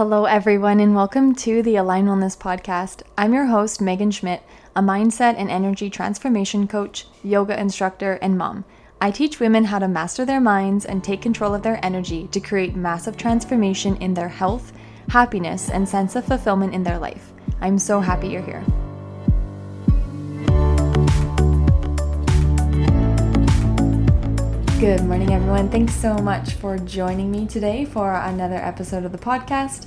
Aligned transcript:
Hello, 0.00 0.24
everyone, 0.24 0.80
and 0.80 0.94
welcome 0.94 1.34
to 1.34 1.62
the 1.62 1.76
Align 1.76 2.06
Wellness 2.06 2.34
Podcast. 2.34 3.02
I'm 3.18 3.34
your 3.34 3.44
host, 3.44 3.82
Megan 3.82 4.10
Schmidt, 4.10 4.42
a 4.74 4.80
mindset 4.80 5.34
and 5.36 5.50
energy 5.50 5.90
transformation 5.90 6.66
coach, 6.66 7.06
yoga 7.22 7.60
instructor, 7.60 8.14
and 8.22 8.38
mom. 8.38 8.64
I 8.98 9.10
teach 9.10 9.40
women 9.40 9.64
how 9.64 9.78
to 9.78 9.88
master 9.88 10.24
their 10.24 10.40
minds 10.40 10.86
and 10.86 11.04
take 11.04 11.20
control 11.20 11.54
of 11.54 11.62
their 11.62 11.84
energy 11.84 12.28
to 12.28 12.40
create 12.40 12.74
massive 12.74 13.18
transformation 13.18 13.96
in 13.96 14.14
their 14.14 14.30
health, 14.30 14.72
happiness, 15.10 15.68
and 15.68 15.86
sense 15.86 16.16
of 16.16 16.24
fulfillment 16.24 16.72
in 16.72 16.82
their 16.82 16.98
life. 16.98 17.34
I'm 17.60 17.78
so 17.78 18.00
happy 18.00 18.28
you're 18.28 18.40
here. 18.40 18.64
Good 24.80 25.04
morning, 25.04 25.30
everyone. 25.34 25.68
Thanks 25.68 25.94
so 25.94 26.14
much 26.14 26.54
for 26.54 26.78
joining 26.78 27.30
me 27.30 27.46
today 27.46 27.84
for 27.84 28.14
another 28.14 28.54
episode 28.54 29.04
of 29.04 29.12
the 29.12 29.18
podcast. 29.18 29.86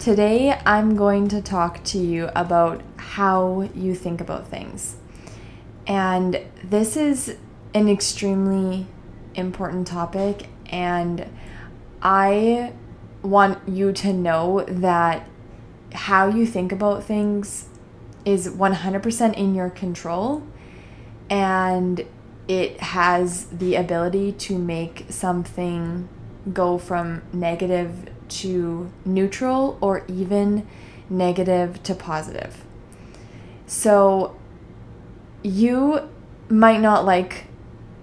Today, 0.00 0.60
I'm 0.66 0.96
going 0.96 1.28
to 1.28 1.40
talk 1.40 1.84
to 1.84 1.98
you 1.98 2.28
about 2.34 2.82
how 2.96 3.70
you 3.76 3.94
think 3.94 4.20
about 4.20 4.48
things. 4.48 4.96
And 5.86 6.40
this 6.64 6.96
is 6.96 7.36
an 7.74 7.88
extremely 7.88 8.88
important 9.36 9.86
topic, 9.86 10.48
and 10.66 11.28
I 12.02 12.72
want 13.22 13.68
you 13.68 13.92
to 13.92 14.12
know 14.12 14.64
that 14.66 15.28
how 15.94 16.26
you 16.26 16.44
think 16.44 16.72
about 16.72 17.04
things 17.04 17.66
is 18.24 18.48
100% 18.48 19.34
in 19.34 19.54
your 19.54 19.70
control. 19.70 20.42
And 21.30 22.04
it 22.48 22.80
has 22.80 23.44
the 23.46 23.74
ability 23.74 24.32
to 24.32 24.58
make 24.58 25.04
something 25.10 26.08
go 26.52 26.78
from 26.78 27.22
negative 27.32 28.10
to 28.28 28.90
neutral 29.04 29.76
or 29.82 30.04
even 30.08 30.66
negative 31.10 31.82
to 31.82 31.94
positive. 31.94 32.64
So 33.66 34.34
you 35.42 36.08
might 36.48 36.80
not 36.80 37.04
like 37.04 37.44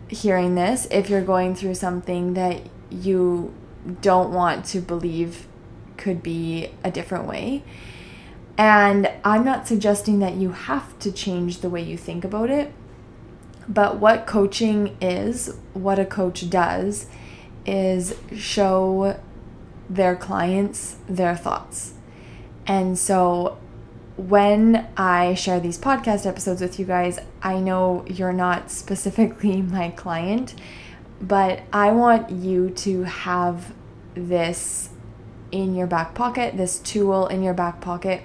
hearing 0.07 0.53
this 0.53 0.87
if 0.91 1.09
you're 1.09 1.23
going 1.23 1.55
through 1.55 1.73
something 1.73 2.35
that 2.35 2.61
you 2.91 3.53
don't 4.01 4.31
want 4.31 4.65
to 4.65 4.79
believe 4.79 5.47
could 5.97 6.21
be 6.21 6.69
a 6.83 6.91
different 6.91 7.25
way. 7.25 7.63
And 8.57 9.11
I'm 9.23 9.43
not 9.43 9.67
suggesting 9.67 10.19
that 10.19 10.35
you 10.35 10.51
have 10.51 10.97
to 10.99 11.11
change 11.11 11.59
the 11.59 11.69
way 11.69 11.81
you 11.81 11.97
think 11.97 12.23
about 12.23 12.51
it 12.51 12.71
but 13.67 13.97
what 13.97 14.27
coaching 14.27 14.95
is, 15.01 15.55
what 15.73 15.99
a 15.99 16.05
coach 16.05 16.49
does, 16.49 17.07
is 17.65 18.15
show 18.35 19.19
their 19.89 20.15
clients 20.15 20.97
their 21.07 21.35
thoughts. 21.35 21.93
And 22.67 22.97
so 22.97 23.57
when 24.17 24.87
I 24.97 25.33
share 25.33 25.59
these 25.59 25.77
podcast 25.77 26.25
episodes 26.25 26.61
with 26.61 26.79
you 26.79 26.85
guys, 26.85 27.19
I 27.41 27.59
know 27.59 28.05
you're 28.07 28.33
not 28.33 28.71
specifically 28.71 29.61
my 29.61 29.89
client, 29.89 30.55
but 31.21 31.61
I 31.73 31.91
want 31.91 32.29
you 32.29 32.69
to 32.69 33.03
have 33.03 33.73
this 34.13 34.89
in 35.51 35.75
your 35.75 35.87
back 35.87 36.13
pocket, 36.15 36.57
this 36.57 36.79
tool 36.79 37.27
in 37.27 37.43
your 37.43 37.53
back 37.53 37.81
pocket, 37.81 38.21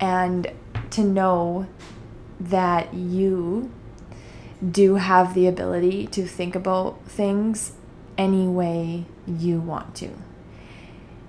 and 0.00 0.50
to 0.90 1.02
know 1.02 1.66
that 2.40 2.92
you 2.92 3.70
do 4.70 4.96
have 4.96 5.34
the 5.34 5.46
ability 5.46 6.06
to 6.08 6.26
think 6.26 6.54
about 6.54 7.00
things 7.06 7.72
any 8.16 8.46
way 8.46 9.04
you 9.26 9.60
want 9.60 9.94
to. 9.96 10.10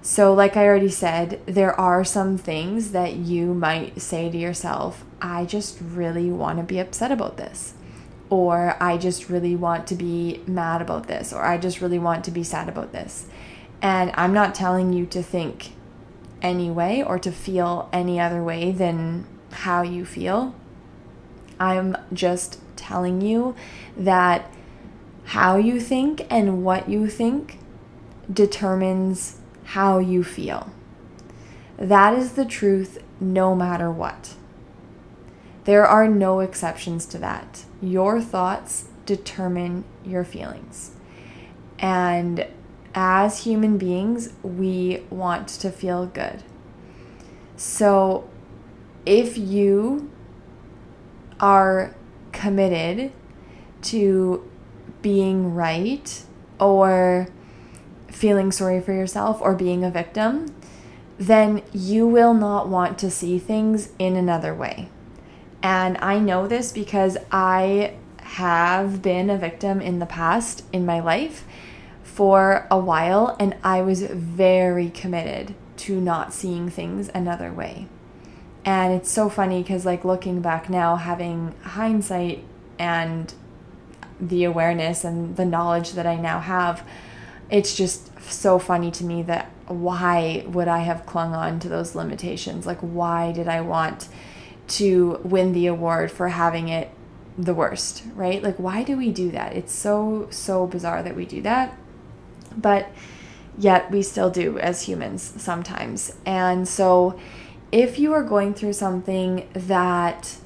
So, 0.02 0.34
like 0.36 0.56
I 0.56 0.68
already 0.68 0.90
said, 0.90 1.42
there 1.48 1.78
are 1.80 2.04
some 2.04 2.38
things 2.38 2.92
that 2.92 3.16
you 3.16 3.56
might 3.56 4.00
say 4.00 4.30
to 4.30 4.38
yourself, 4.38 5.04
I 5.20 5.46
just 5.46 5.80
really 5.82 6.30
want 6.30 6.60
to 6.60 6.64
be 6.64 6.78
upset 6.78 7.12
about 7.12 7.38
this. 7.38 7.74
Or 8.30 8.78
I 8.82 8.98
just 8.98 9.30
really 9.30 9.56
want 9.56 9.88
to 9.88 9.96
be 9.96 10.44
mad 10.46 10.82
about 10.82 11.08
this. 11.08 11.34
Or 11.34 11.44
I 11.44 11.58
just 11.58 11.82
really 11.82 11.98
want 11.98 12.24
to 12.26 12.32
be 12.32 12.44
sad 12.44 12.70
about 12.70 12.92
this. 12.92 13.26
And 13.82 14.12
I'm 14.16 14.34
not 14.34 14.54
telling 14.54 14.94
you 14.94 15.08
to 15.08 15.24
think 15.24 15.72
any 16.42 16.70
way 16.70 17.02
or 17.02 17.18
to 17.18 17.32
feel 17.32 17.90
any 17.92 18.20
other 18.20 18.44
way 18.44 18.72
than 18.72 19.26
how 19.52 19.82
you 19.82 20.06
feel. 20.06 20.54
I'm 21.60 21.98
just 22.14 22.60
telling 22.76 23.22
you 23.22 23.56
that 23.98 24.52
how 25.26 25.58
you 25.58 25.80
think 25.80 26.26
and 26.30 26.64
what 26.64 26.88
you 26.90 27.08
think 27.08 27.60
determines 28.32 29.40
how 29.66 29.98
you 29.98 30.24
feel. 30.24 30.72
That 31.78 32.14
is 32.14 32.34
the 32.34 32.46
truth 32.46 33.04
no 33.20 33.56
matter 33.56 33.92
what. 33.92 34.36
There 35.66 35.86
are 35.86 36.08
no 36.08 36.42
exceptions 36.42 37.06
to 37.08 37.18
that. 37.20 37.66
Your 37.82 38.22
thoughts 38.22 38.86
determine 39.06 39.84
your 40.06 40.24
feelings. 40.24 40.92
And 41.80 42.48
as 42.94 43.44
human 43.44 43.78
beings, 43.78 44.34
we 44.44 45.04
want 45.10 45.48
to 45.50 45.72
feel 45.72 46.06
good. 46.06 46.44
So 47.58 48.30
if 49.06 49.38
you 49.38 50.12
are 51.40 51.96
committed 52.36 53.12
to 53.82 54.50
being 55.02 55.54
right 55.54 56.24
or 56.60 57.28
feeling 58.12 58.52
sorry 58.52 58.82
for 58.82 58.94
yourself 58.94 59.42
or 59.42 59.56
being 59.56 59.84
a 59.84 59.90
victim, 59.90 60.54
then 61.18 61.64
you 61.72 62.06
will 62.06 62.34
not 62.34 62.68
want 62.68 62.98
to 63.00 63.10
see 63.10 63.40
things 63.40 63.90
in 63.98 64.16
another 64.16 64.54
way. 64.54 64.90
And 65.64 65.98
I 66.00 66.20
know 66.20 66.48
this 66.48 66.72
because 66.72 67.18
I 67.32 67.96
have 68.20 69.02
been 69.02 69.30
a 69.30 69.38
victim 69.38 69.82
in 69.82 70.00
the 70.00 70.06
past 70.06 70.64
in 70.74 70.86
my 70.86 71.00
life 71.00 71.46
for 72.04 72.68
a 72.70 72.78
while, 72.78 73.36
and 73.40 73.56
I 73.64 73.82
was 73.82 74.02
very 74.04 74.90
committed 74.90 75.56
to 75.78 76.00
not 76.00 76.34
seeing 76.34 76.70
things 76.70 77.10
another 77.14 77.52
way. 77.52 77.88
And 78.66 78.94
it's 78.94 79.12
so 79.12 79.30
funny 79.30 79.62
because, 79.62 79.86
like, 79.86 80.04
looking 80.04 80.42
back 80.42 80.70
now, 80.70 80.96
having 80.96 81.54
hindsight 81.62 82.44
and 82.80 83.32
the 84.20 84.44
awareness 84.44 85.04
and 85.04 85.38
the 85.38 85.46
knowledge 85.46 85.92
that 85.92 86.08
I 86.08 86.16
now 86.16 86.40
have, 86.40 86.86
it's 87.52 87.76
just 87.76 88.10
so 88.22 88.58
funny 88.58 88.90
to 88.90 89.04
me 89.04 89.22
that 89.24 89.52
why 89.68 90.44
would 90.48 90.68
I 90.68 90.80
have 90.80 91.06
clung 91.06 91.36
on 91.36 91.60
to 91.60 91.70
those 91.70 91.94
limitations? 91.94 92.66
Like, 92.66 92.80
why 92.80 93.32
did 93.32 93.48
I 93.48 93.62
want 93.62 94.08
to 94.68 95.20
win 95.24 95.54
the 95.54 95.68
award 95.68 96.12
for 96.12 96.30
having 96.30 96.70
it 96.70 96.90
the 97.38 97.54
worst, 97.54 98.04
right? 98.16 98.42
Like, 98.42 98.58
why 98.58 98.84
do 98.84 98.98
we 98.98 99.12
do 99.12 99.30
that? 99.32 99.54
It's 99.54 99.74
so, 99.74 100.28
so 100.32 100.66
bizarre 100.66 101.04
that 101.04 101.16
we 101.16 101.26
do 101.26 101.42
that. 101.44 101.78
But 102.58 102.90
yet 103.58 103.92
we 103.92 104.02
still 104.02 104.30
do 104.30 104.58
as 104.58 104.84
humans 104.84 105.34
sometimes. 105.38 106.16
And 106.26 106.68
so, 106.68 107.20
if 107.72 108.00
you 108.00 108.14
are 108.14 108.24
going 108.24 108.54
through 108.54 108.74
something 108.74 109.48
that 109.54 110.38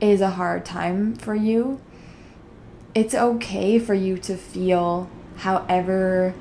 is 0.00 0.20
a 0.20 0.30
hard 0.30 0.64
time 0.64 1.14
for 1.14 1.34
you, 1.34 1.80
it's 2.94 3.14
okay 3.14 3.78
for 3.78 3.94
you 3.94 4.18
to 4.18 4.36
feel 4.36 5.08
however 5.36 6.34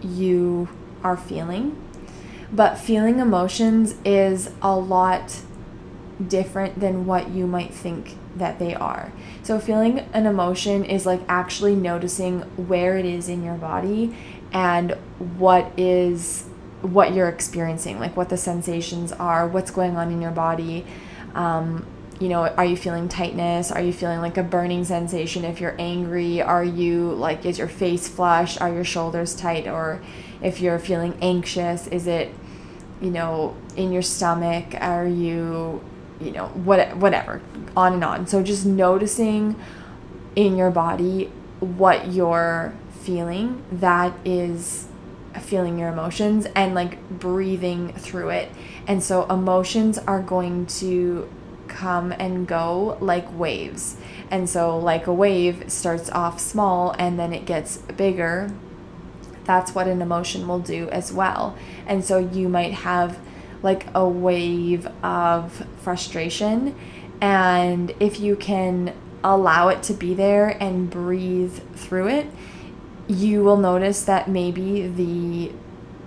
you 0.00 0.68
are 1.02 1.16
feeling. 1.16 1.76
But 2.52 2.78
feeling 2.78 3.18
emotions 3.18 3.94
is 4.04 4.50
a 4.62 4.74
lot 4.74 5.42
different 6.26 6.80
than 6.80 7.06
what 7.06 7.30
you 7.30 7.46
might 7.46 7.72
think 7.72 8.16
that 8.36 8.58
they 8.58 8.74
are. 8.74 9.12
So, 9.42 9.60
feeling 9.60 10.00
an 10.12 10.26
emotion 10.26 10.84
is 10.84 11.04
like 11.04 11.20
actually 11.28 11.74
noticing 11.74 12.40
where 12.56 12.96
it 12.96 13.04
is 13.04 13.28
in 13.28 13.44
your 13.44 13.56
body 13.56 14.16
and 14.52 14.92
what 15.18 15.70
is 15.76 16.47
what 16.82 17.14
you're 17.14 17.28
experiencing, 17.28 17.98
like 17.98 18.16
what 18.16 18.28
the 18.28 18.36
sensations 18.36 19.12
are, 19.12 19.46
what's 19.46 19.70
going 19.70 19.96
on 19.96 20.10
in 20.10 20.20
your 20.20 20.30
body. 20.30 20.86
Um, 21.34 21.86
you 22.20 22.28
know, 22.28 22.46
are 22.46 22.64
you 22.64 22.76
feeling 22.76 23.08
tightness? 23.08 23.70
Are 23.70 23.80
you 23.80 23.92
feeling 23.92 24.20
like 24.20 24.36
a 24.36 24.42
burning 24.42 24.84
sensation 24.84 25.44
if 25.44 25.60
you're 25.60 25.76
angry? 25.78 26.42
Are 26.42 26.64
you 26.64 27.12
like, 27.12 27.46
is 27.46 27.58
your 27.58 27.68
face 27.68 28.08
flush? 28.08 28.60
Are 28.60 28.72
your 28.72 28.84
shoulders 28.84 29.36
tight? 29.36 29.68
Or 29.68 30.02
if 30.42 30.60
you're 30.60 30.78
feeling 30.78 31.16
anxious, 31.22 31.86
is 31.86 32.06
it, 32.08 32.34
you 33.00 33.10
know, 33.10 33.56
in 33.76 33.92
your 33.92 34.02
stomach? 34.02 34.74
Are 34.80 35.06
you, 35.06 35.80
you 36.20 36.32
know, 36.32 36.48
what, 36.48 36.96
whatever, 36.96 37.40
on 37.76 37.92
and 37.94 38.04
on. 38.04 38.26
So 38.26 38.42
just 38.42 38.66
noticing 38.66 39.54
in 40.34 40.56
your 40.56 40.70
body 40.70 41.30
what 41.60 42.12
you're 42.12 42.74
feeling, 43.00 43.62
that 43.70 44.12
is 44.24 44.87
feeling 45.42 45.78
your 45.78 45.88
emotions 45.88 46.46
and 46.54 46.74
like 46.74 47.08
breathing 47.10 47.92
through 47.92 48.30
it. 48.30 48.50
And 48.86 49.02
so 49.02 49.26
emotions 49.26 49.98
are 49.98 50.22
going 50.22 50.66
to 50.66 51.28
come 51.68 52.12
and 52.12 52.46
go 52.46 52.98
like 53.00 53.26
waves. 53.38 53.96
And 54.30 54.48
so, 54.48 54.78
like 54.78 55.06
a 55.06 55.12
wave 55.12 55.70
starts 55.70 56.10
off 56.10 56.40
small 56.40 56.94
and 56.98 57.18
then 57.18 57.32
it 57.32 57.44
gets 57.44 57.78
bigger. 57.78 58.50
that's 59.44 59.74
what 59.74 59.86
an 59.86 60.02
emotion 60.02 60.46
will 60.46 60.58
do 60.58 60.90
as 60.90 61.10
well. 61.10 61.56
And 61.86 62.04
so 62.04 62.18
you 62.18 62.50
might 62.50 62.74
have 62.74 63.18
like 63.62 63.86
a 63.94 64.06
wave 64.06 64.86
of 65.02 65.66
frustration. 65.80 66.74
And 67.20 67.94
if 67.98 68.20
you 68.20 68.36
can 68.36 68.94
allow 69.24 69.68
it 69.68 69.82
to 69.84 69.94
be 69.94 70.12
there 70.14 70.48
and 70.62 70.90
breathe 70.90 71.58
through 71.74 72.08
it, 72.08 72.26
you 73.08 73.42
will 73.42 73.56
notice 73.56 74.02
that 74.04 74.28
maybe 74.28 74.86
the, 74.86 75.52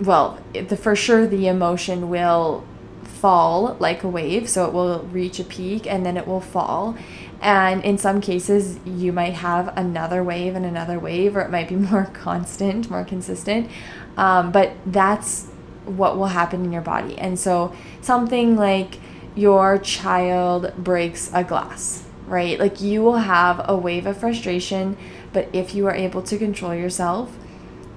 well, 0.03 0.39
the, 0.53 0.77
for 0.77 0.95
sure 0.95 1.27
the 1.27 1.47
emotion 1.47 2.09
will 2.09 2.63
fall 3.03 3.75
like 3.79 4.03
a 4.03 4.07
wave. 4.07 4.49
So 4.49 4.65
it 4.65 4.73
will 4.73 5.03
reach 5.03 5.39
a 5.39 5.43
peak 5.43 5.85
and 5.85 6.05
then 6.05 6.17
it 6.17 6.27
will 6.27 6.41
fall. 6.41 6.95
And 7.41 7.83
in 7.83 7.97
some 7.97 8.21
cases, 8.21 8.79
you 8.85 9.11
might 9.11 9.33
have 9.33 9.75
another 9.75 10.23
wave 10.23 10.55
and 10.55 10.65
another 10.65 10.99
wave, 10.99 11.35
or 11.35 11.41
it 11.41 11.49
might 11.49 11.67
be 11.67 11.75
more 11.91 12.05
constant, 12.13 12.89
more 12.89 13.03
consistent. 13.03 13.69
Um, 14.17 14.51
but 14.51 14.73
that's 14.85 15.47
what 15.85 16.17
will 16.17 16.27
happen 16.27 16.63
in 16.63 16.71
your 16.71 16.81
body. 16.81 17.17
And 17.17 17.39
so, 17.39 17.75
something 18.01 18.55
like 18.55 18.99
your 19.35 19.77
child 19.79 20.73
breaks 20.77 21.31
a 21.33 21.43
glass, 21.43 22.03
right? 22.27 22.59
Like 22.59 22.81
you 22.81 23.01
will 23.01 23.17
have 23.17 23.61
a 23.67 23.75
wave 23.75 24.05
of 24.05 24.17
frustration, 24.17 24.97
but 25.33 25.47
if 25.53 25.73
you 25.73 25.87
are 25.87 25.95
able 25.95 26.21
to 26.23 26.37
control 26.37 26.75
yourself, 26.75 27.37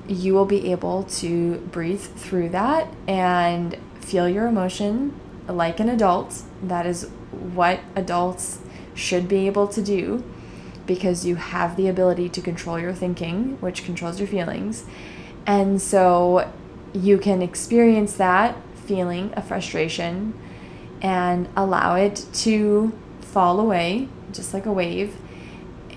you 0.06 0.34
will 0.34 0.44
be 0.44 0.70
able 0.70 1.04
to 1.04 1.56
breathe 1.72 2.00
through 2.00 2.50
that 2.50 2.88
and 3.08 3.76
feel 4.00 4.28
your 4.28 4.46
emotion 4.46 5.18
like 5.48 5.80
an 5.80 5.88
adult. 5.88 6.42
That 6.62 6.86
is 6.86 7.08
what 7.30 7.80
adults 7.96 8.60
should 8.94 9.28
be 9.28 9.46
able 9.46 9.66
to 9.68 9.82
do 9.82 10.22
because 10.86 11.24
you 11.24 11.36
have 11.36 11.76
the 11.76 11.88
ability 11.88 12.28
to 12.28 12.40
control 12.40 12.78
your 12.78 12.92
thinking, 12.92 13.58
which 13.60 13.84
controls 13.84 14.20
your 14.20 14.28
feelings. 14.28 14.84
And 15.46 15.80
so 15.80 16.50
you 16.92 17.18
can 17.18 17.42
experience 17.42 18.14
that 18.14 18.56
feeling 18.74 19.32
of 19.34 19.46
frustration 19.46 20.38
and 21.00 21.48
allow 21.56 21.96
it 21.96 22.26
to 22.32 22.92
fall 23.20 23.58
away, 23.58 24.08
just 24.32 24.54
like 24.54 24.66
a 24.66 24.72
wave, 24.72 25.16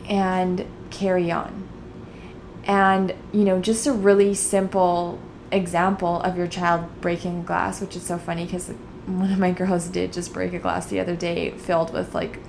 and 0.09 0.65
carry 0.97 1.31
on. 1.31 1.67
And, 2.65 3.13
you 3.31 3.43
know, 3.45 3.61
just 3.61 3.87
a 3.87 3.93
really 3.93 4.33
simple 4.33 5.19
example 5.51 6.21
of 6.21 6.37
your 6.37 6.47
child 6.47 7.01
breaking 7.01 7.43
glass, 7.43 7.79
which 7.79 7.95
is 7.95 8.03
so 8.03 8.17
funny 8.17 8.45
because 8.45 8.69
one 9.05 9.31
of 9.31 9.39
my 9.39 9.51
girls 9.51 9.87
did 9.87 10.11
just 10.11 10.33
break 10.33 10.53
a 10.53 10.59
glass 10.59 10.87
the 10.87 10.99
other 10.99 11.15
day 11.15 11.51
filled 11.51 11.93
with 11.93 12.13
like 12.13 12.39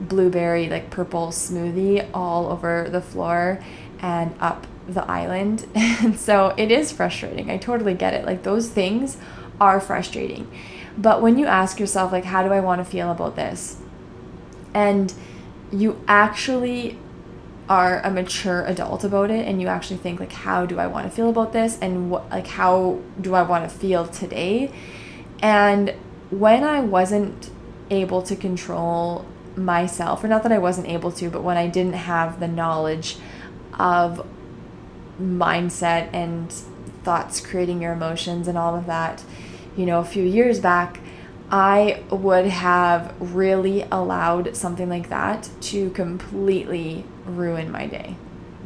blueberry 0.00 0.68
like 0.68 0.90
purple 0.90 1.28
smoothie 1.28 2.08
all 2.14 2.48
over 2.48 2.88
the 2.90 3.00
floor 3.00 3.62
and 4.00 4.34
up 4.40 4.66
the 4.88 5.04
island. 5.04 5.66
And 5.74 6.18
so 6.18 6.54
it 6.56 6.72
is 6.72 6.90
frustrating. 6.90 7.50
I 7.50 7.56
totally 7.58 7.94
get 7.94 8.14
it. 8.14 8.24
Like 8.24 8.42
those 8.42 8.68
things 8.68 9.16
are 9.60 9.80
frustrating. 9.80 10.50
But 10.98 11.22
when 11.22 11.38
you 11.38 11.46
ask 11.46 11.78
yourself 11.78 12.12
like 12.12 12.24
how 12.24 12.42
do 12.42 12.52
I 12.52 12.60
want 12.60 12.80
to 12.80 12.84
feel 12.84 13.10
about 13.10 13.36
this? 13.36 13.76
And 14.74 15.12
you 15.72 16.00
actually 16.08 16.98
are 17.68 18.00
a 18.00 18.10
mature 18.10 18.64
adult 18.66 19.04
about 19.04 19.30
it 19.30 19.46
and 19.46 19.60
you 19.60 19.68
actually 19.68 19.96
think 19.96 20.20
like 20.20 20.32
how 20.32 20.66
do 20.66 20.78
I 20.78 20.86
want 20.86 21.06
to 21.06 21.10
feel 21.10 21.30
about 21.30 21.52
this 21.52 21.78
and 21.80 22.10
what 22.10 22.28
like 22.30 22.46
how 22.46 23.00
do 23.20 23.34
I 23.34 23.42
want 23.42 23.68
to 23.70 23.76
feel 23.76 24.06
today? 24.06 24.72
And 25.40 25.94
when 26.30 26.64
I 26.64 26.80
wasn't 26.80 27.50
able 27.90 28.22
to 28.22 28.36
control 28.36 29.26
myself, 29.56 30.24
or 30.24 30.28
not 30.28 30.42
that 30.44 30.52
I 30.52 30.58
wasn't 30.58 30.88
able 30.88 31.12
to, 31.12 31.30
but 31.30 31.42
when 31.42 31.56
I 31.56 31.66
didn't 31.66 31.94
have 31.94 32.40
the 32.40 32.48
knowledge 32.48 33.18
of 33.78 34.26
mindset 35.20 36.08
and 36.12 36.50
thoughts 37.04 37.40
creating 37.40 37.82
your 37.82 37.92
emotions 37.92 38.48
and 38.48 38.56
all 38.56 38.74
of 38.74 38.86
that, 38.86 39.22
you 39.76 39.84
know, 39.84 40.00
a 40.00 40.04
few 40.04 40.24
years 40.24 40.58
back, 40.58 41.00
I 41.50 42.02
would 42.10 42.46
have 42.46 43.14
really 43.20 43.86
allowed 43.92 44.56
something 44.56 44.88
like 44.88 45.10
that 45.10 45.50
to 45.62 45.90
completely 45.90 47.04
ruin 47.26 47.70
my 47.70 47.86
day. 47.86 48.16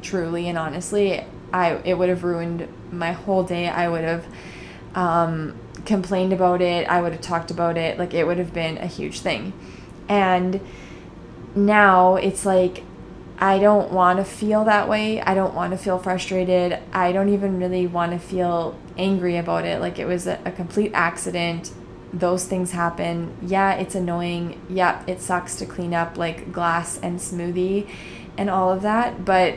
Truly 0.02 0.48
and 0.48 0.58
honestly, 0.58 1.24
I 1.52 1.80
it 1.84 1.94
would 1.94 2.08
have 2.08 2.24
ruined 2.24 2.68
my 2.92 3.12
whole 3.12 3.42
day. 3.42 3.68
I 3.68 3.88
would 3.88 4.04
have 4.04 4.26
um, 4.94 5.58
complained 5.84 6.32
about 6.32 6.60
it. 6.60 6.88
I 6.88 7.00
would 7.00 7.12
have 7.12 7.20
talked 7.20 7.50
about 7.50 7.76
it. 7.76 7.98
Like 7.98 8.14
it 8.14 8.26
would 8.26 8.38
have 8.38 8.52
been 8.52 8.78
a 8.78 8.86
huge 8.86 9.20
thing. 9.20 9.52
And 10.08 10.60
now 11.54 12.16
it's 12.16 12.44
like 12.44 12.82
I 13.38 13.58
don't 13.58 13.92
want 13.92 14.18
to 14.18 14.24
feel 14.24 14.64
that 14.64 14.88
way. 14.88 15.20
I 15.20 15.34
don't 15.34 15.54
want 15.54 15.72
to 15.72 15.78
feel 15.78 15.98
frustrated. 15.98 16.78
I 16.92 17.12
don't 17.12 17.28
even 17.28 17.58
really 17.58 17.86
want 17.86 18.12
to 18.12 18.18
feel 18.18 18.78
angry 18.96 19.36
about 19.36 19.64
it. 19.64 19.80
Like 19.80 19.98
it 19.98 20.06
was 20.06 20.26
a, 20.26 20.40
a 20.44 20.50
complete 20.50 20.92
accident. 20.94 21.72
Those 22.12 22.46
things 22.46 22.72
happen. 22.72 23.36
Yeah, 23.42 23.74
it's 23.74 23.94
annoying. 23.94 24.60
Yeah, 24.70 25.02
it 25.06 25.20
sucks 25.20 25.56
to 25.56 25.66
clean 25.66 25.92
up 25.92 26.16
like 26.16 26.52
glass 26.52 26.98
and 26.98 27.18
smoothie 27.18 27.88
and 28.38 28.50
all 28.50 28.72
of 28.72 28.82
that. 28.82 29.24
But 29.24 29.56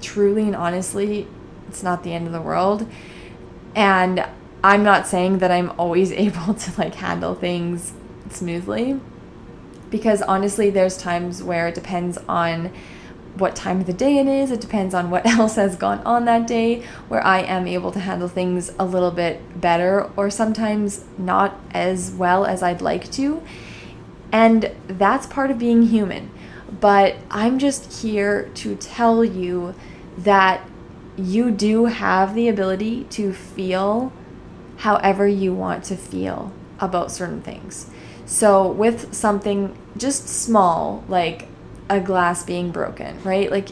truly 0.00 0.42
and 0.42 0.56
honestly, 0.56 1.26
it's 1.68 1.82
not 1.82 2.02
the 2.02 2.12
end 2.12 2.26
of 2.26 2.32
the 2.32 2.40
world. 2.40 2.88
And 3.74 4.26
I'm 4.64 4.82
not 4.82 5.06
saying 5.06 5.38
that 5.38 5.50
I'm 5.50 5.72
always 5.78 6.12
able 6.26 6.54
to 6.54 6.78
like 6.78 6.96
handle 6.96 7.34
things 7.34 7.92
smoothly 8.30 9.00
because 9.90 10.22
honestly, 10.22 10.70
there's 10.70 10.96
times 10.96 11.42
where 11.42 11.68
it 11.68 11.74
depends 11.74 12.18
on 12.28 12.72
what 13.36 13.54
time 13.54 13.80
of 13.80 13.86
the 13.86 13.92
day 13.92 14.18
it 14.18 14.26
is, 14.26 14.50
it 14.50 14.60
depends 14.60 14.94
on 14.94 15.10
what 15.10 15.26
else 15.38 15.56
has 15.56 15.76
gone 15.76 16.00
on 16.00 16.24
that 16.24 16.46
day, 16.46 16.82
where 17.08 17.24
I 17.24 17.40
am 17.40 17.66
able 17.66 17.92
to 17.92 18.00
handle 18.00 18.28
things 18.28 18.72
a 18.78 18.84
little 18.84 19.10
bit 19.10 19.60
better 19.60 20.10
or 20.16 20.30
sometimes 20.30 21.04
not 21.18 21.60
as 21.72 22.10
well 22.10 22.46
as 22.46 22.62
I'd 22.62 22.80
like 22.80 23.10
to. 23.12 23.42
And 24.32 24.72
that's 24.88 25.26
part 25.26 25.50
of 25.50 25.58
being 25.58 25.82
human. 25.84 26.30
But 26.70 27.16
I'm 27.30 27.58
just 27.58 28.02
here 28.02 28.50
to 28.54 28.74
tell 28.76 29.24
you 29.24 29.74
that 30.18 30.68
you 31.16 31.50
do 31.50 31.86
have 31.86 32.34
the 32.34 32.48
ability 32.48 33.04
to 33.04 33.32
feel 33.32 34.12
however 34.78 35.26
you 35.26 35.54
want 35.54 35.84
to 35.84 35.96
feel 35.96 36.52
about 36.78 37.10
certain 37.10 37.40
things. 37.40 37.88
So, 38.26 38.68
with 38.70 39.14
something 39.14 39.76
just 39.96 40.28
small, 40.28 41.04
like 41.08 41.48
a 41.88 42.00
glass 42.00 42.44
being 42.44 42.72
broken, 42.72 43.22
right? 43.22 43.50
Like, 43.50 43.68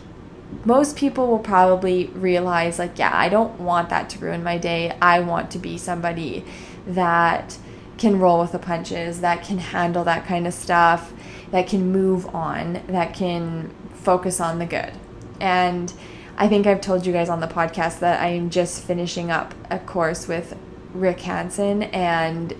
most 0.64 0.96
people 0.96 1.26
will 1.26 1.40
probably 1.40 2.06
realize, 2.06 2.78
like, 2.78 2.98
yeah, 2.98 3.10
I 3.12 3.28
don't 3.28 3.60
want 3.60 3.90
that 3.90 4.08
to 4.10 4.18
ruin 4.20 4.44
my 4.44 4.56
day. 4.56 4.96
I 5.02 5.20
want 5.20 5.50
to 5.52 5.58
be 5.58 5.76
somebody 5.76 6.44
that 6.86 7.58
can 7.96 8.18
roll 8.18 8.40
with 8.40 8.52
the 8.52 8.58
punches, 8.58 9.20
that 9.20 9.44
can 9.44 9.58
handle 9.58 10.04
that 10.04 10.26
kind 10.26 10.46
of 10.46 10.54
stuff, 10.54 11.12
that 11.50 11.66
can 11.66 11.92
move 11.92 12.26
on, 12.34 12.82
that 12.88 13.14
can 13.14 13.74
focus 13.92 14.40
on 14.40 14.58
the 14.58 14.66
good. 14.66 14.92
And 15.40 15.92
I 16.36 16.48
think 16.48 16.66
I've 16.66 16.80
told 16.80 17.06
you 17.06 17.12
guys 17.12 17.28
on 17.28 17.40
the 17.40 17.46
podcast 17.46 18.00
that 18.00 18.20
I'm 18.20 18.50
just 18.50 18.82
finishing 18.82 19.30
up 19.30 19.54
a 19.70 19.78
course 19.78 20.26
with 20.26 20.56
Rick 20.92 21.20
Hanson 21.20 21.84
and 21.84 22.54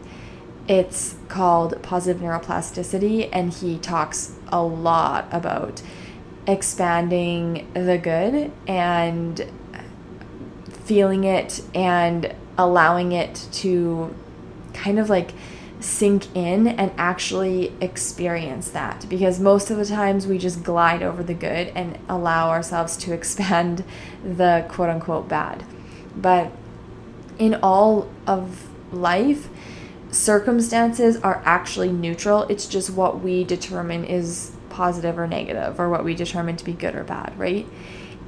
it's 0.67 1.17
called 1.29 1.83
Positive 1.83 2.23
Neuroplasticity, 2.23 3.29
and 3.33 3.53
he 3.53 3.77
talks 3.79 4.33
a 4.49 4.63
lot 4.63 5.29
about 5.31 5.83
expanding 6.47 7.71
the 7.75 7.99
good 7.99 8.51
and 8.67 9.51
feeling 10.71 11.25
it 11.25 11.63
and 11.75 12.35
allowing 12.57 13.13
it 13.13 13.47
to 13.53 14.15
kind 14.75 14.99
of 14.99 15.09
like 15.09 15.31
sink 15.81 16.35
in 16.35 16.67
and 16.67 16.91
actually 16.97 17.73
experience 17.81 18.71
that 18.71 19.07
because 19.09 19.39
most 19.39 19.71
of 19.71 19.77
the 19.77 19.85
times 19.85 20.27
we 20.27 20.39
just 20.39 20.63
glide 20.63 21.03
over 21.03 21.23
the 21.23 21.35
good 21.35 21.69
and 21.75 21.99
allow 22.09 22.49
ourselves 22.49 22.97
to 22.97 23.13
expand 23.13 23.85
the 24.25 24.65
quote 24.69 24.89
unquote 24.89 25.29
bad. 25.29 25.65
But 26.17 26.53
in 27.39 27.57
all 27.57 28.09
of 28.27 28.69
life, 28.93 29.49
circumstances 30.11 31.17
are 31.19 31.43
actually 31.45 31.91
neutral. 31.91 32.45
It's 32.45 32.67
just 32.67 32.91
what 32.91 33.21
we 33.21 33.45
determine 33.45 34.05
is 34.05 34.53
positive 34.71 35.19
or 35.19 35.27
negative, 35.27 35.79
or 35.79 35.89
what 35.89 36.05
we 36.05 36.15
determine 36.15 36.57
to 36.57 36.65
be 36.65 36.73
good 36.73 36.95
or 36.95 37.05
bad, 37.05 37.39
right? 37.39 37.67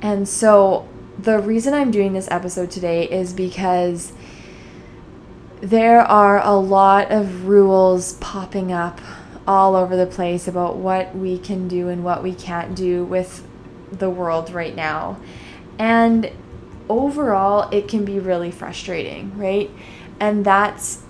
And 0.03 0.29
so, 0.29 0.89
the 1.19 1.39
reason 1.39 1.73
I'm 1.73 1.91
doing 1.91 2.13
this 2.13 2.29
episode 2.31 2.71
today 2.71 3.09
is 3.09 3.33
because 3.33 4.13
there 5.61 6.01
are 6.01 6.41
a 6.45 6.55
lot 6.57 7.11
of 7.11 7.47
rules 7.47 8.15
popping 8.15 8.73
up 8.73 9.01
all 9.47 9.75
over 9.75 9.97
the 9.97 10.07
place 10.07 10.47
about 10.49 10.77
what 10.77 11.17
we 11.17 11.39
can 11.39 11.69
do 11.69 11.89
and 11.89 12.05
what 12.05 12.23
we 12.23 12.35
can't 12.35 12.75
do 12.75 13.05
with 13.05 13.47
the 13.93 14.11
world 14.11 14.51
right 14.51 14.75
now. 14.75 15.19
And 15.79 16.31
overall, 16.89 17.69
it 17.71 17.89
can 17.89 18.05
be 18.05 18.19
really 18.19 18.51
frustrating, 18.51 19.37
right? 19.39 19.71
And 20.21 20.45
that's 20.45 21.03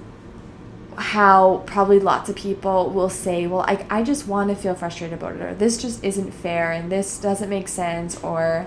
how 0.97 1.63
probably 1.67 1.99
lots 1.99 2.29
of 2.29 2.37
people 2.37 2.91
will 2.91 3.11
say, 3.11 3.47
well, 3.47 3.63
I, 3.63 3.87
I 3.91 4.03
just 4.03 4.27
want 4.27 4.51
to 4.51 4.57
feel 4.57 4.75
frustrated 4.75 5.19
about 5.19 5.37
it, 5.37 5.43
or 5.43 5.55
this 5.55 5.77
just 5.77 6.05
isn't 6.05 6.33
fair, 6.33 6.73
and 6.73 6.91
this 6.91 7.19
doesn't 7.19 7.49
make 7.49 7.69
sense, 7.69 8.23
or 8.23 8.67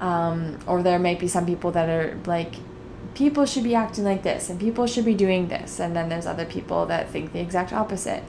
Um, 0.00 0.58
or 0.66 0.82
there 0.82 0.98
might 0.98 1.20
be 1.20 1.28
some 1.28 1.46
people 1.46 1.70
that 1.70 1.88
are 1.88 2.18
like, 2.26 2.56
people 3.14 3.46
should 3.46 3.64
be 3.64 3.74
acting 3.74 4.04
like 4.04 4.22
this 4.22 4.50
and 4.50 4.58
people 4.58 4.86
should 4.86 5.04
be 5.04 5.14
doing 5.14 5.48
this. 5.48 5.80
And 5.80 5.94
then 5.94 6.08
there's 6.08 6.26
other 6.26 6.44
people 6.44 6.86
that 6.86 7.08
think 7.10 7.32
the 7.32 7.40
exact 7.40 7.72
opposite. 7.72 8.24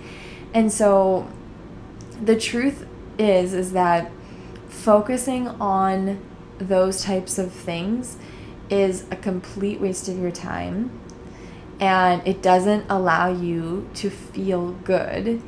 And 0.54 0.72
so 0.72 1.28
the 2.22 2.40
truth 2.40 2.86
is, 3.18 3.54
is 3.54 3.74
that 3.74 4.12
focusing 4.70 5.48
on 5.48 6.24
those 6.58 7.04
types 7.04 7.38
of 7.38 7.52
things 7.52 8.18
is 8.70 9.06
a 9.12 9.16
complete 9.16 9.80
waste 9.80 10.08
of 10.08 10.18
your 10.18 10.32
time 10.32 10.92
and 11.80 12.26
it 12.26 12.42
doesn't 12.42 12.86
allow 12.90 13.32
you 13.32 13.90
to 13.96 14.10
feel 14.10 14.72
good 14.72 15.42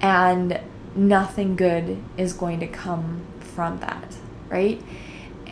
and 0.00 0.60
nothing 0.94 1.56
good 1.56 2.02
is 2.16 2.32
going 2.32 2.60
to 2.60 2.66
come 2.66 3.22
from 3.40 3.80
that, 3.80 4.16
right? 4.48 4.80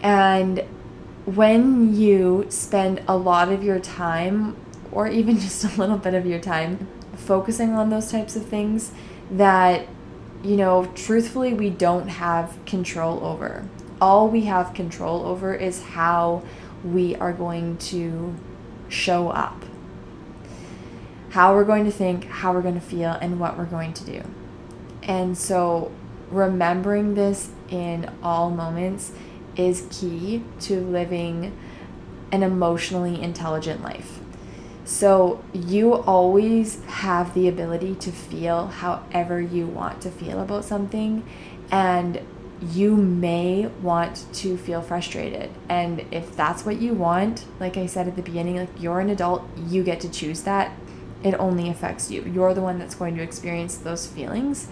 And 0.02 0.64
when 1.26 1.94
you 1.94 2.46
spend 2.48 3.02
a 3.06 3.16
lot 3.16 3.50
of 3.50 3.62
your 3.62 3.78
time 3.78 4.56
or 4.92 5.08
even 5.08 5.38
just 5.40 5.64
a 5.64 5.80
little 5.80 5.98
bit 5.98 6.14
of 6.14 6.26
your 6.26 6.40
time 6.40 6.88
focusing 7.16 7.74
on 7.74 7.90
those 7.90 8.10
types 8.10 8.36
of 8.36 8.46
things 8.46 8.92
that 9.30 9.86
you 10.42 10.56
know, 10.56 10.86
truthfully 10.94 11.52
we 11.52 11.68
don't 11.68 12.08
have 12.08 12.58
control 12.64 13.22
over. 13.22 13.68
All 14.00 14.26
we 14.26 14.46
have 14.46 14.72
control 14.72 15.26
over 15.26 15.54
is 15.54 15.82
how 15.82 16.42
we 16.82 17.14
are 17.16 17.34
going 17.34 17.76
to 17.76 18.34
show 18.88 19.28
up 19.28 19.64
how 21.30 21.54
we're 21.54 21.64
going 21.64 21.84
to 21.84 21.92
think, 21.92 22.24
how 22.26 22.52
we're 22.52 22.62
going 22.62 22.74
to 22.74 22.80
feel, 22.80 23.10
and 23.10 23.40
what 23.40 23.56
we're 23.56 23.64
going 23.64 23.92
to 23.94 24.04
do. 24.04 24.22
And 25.02 25.36
so, 25.38 25.90
remembering 26.30 27.14
this 27.14 27.50
in 27.68 28.10
all 28.22 28.50
moments 28.50 29.12
is 29.60 29.86
key 29.90 30.42
to 30.60 30.80
living 30.80 31.56
an 32.32 32.42
emotionally 32.42 33.20
intelligent 33.20 33.82
life. 33.82 34.20
So, 34.84 35.44
you 35.52 35.94
always 35.94 36.82
have 36.84 37.34
the 37.34 37.46
ability 37.46 37.94
to 37.96 38.10
feel 38.10 38.68
however 38.68 39.40
you 39.40 39.66
want 39.66 40.00
to 40.02 40.10
feel 40.10 40.40
about 40.40 40.64
something, 40.64 41.24
and 41.70 42.22
you 42.60 42.96
may 42.96 43.66
want 43.82 44.26
to 44.34 44.56
feel 44.56 44.82
frustrated. 44.82 45.50
And 45.68 46.04
if 46.10 46.34
that's 46.34 46.64
what 46.64 46.80
you 46.80 46.94
want, 46.94 47.44
like 47.60 47.76
I 47.76 47.86
said 47.86 48.08
at 48.08 48.16
the 48.16 48.22
beginning, 48.22 48.56
like 48.56 48.80
you're 48.80 49.00
an 49.00 49.10
adult, 49.10 49.44
you 49.56 49.84
get 49.84 50.00
to 50.00 50.10
choose 50.10 50.42
that 50.42 50.72
it 51.22 51.34
only 51.34 51.68
affects 51.68 52.10
you. 52.10 52.22
You're 52.22 52.54
the 52.54 52.60
one 52.60 52.78
that's 52.78 52.94
going 52.94 53.16
to 53.16 53.22
experience 53.22 53.76
those 53.76 54.06
feelings. 54.06 54.68